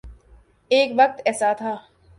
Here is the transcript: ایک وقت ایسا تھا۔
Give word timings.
ایک 0.71 0.91
وقت 0.97 1.21
ایسا 1.25 1.53
تھا۔ 1.53 1.75